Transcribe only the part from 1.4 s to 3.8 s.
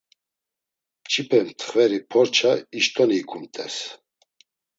txveri porça, işt̆oni ikumt̆es.